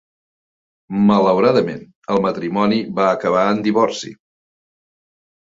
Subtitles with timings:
[1.09, 1.83] Malauradament,
[2.15, 4.13] el matrimoni va acabar en divorci.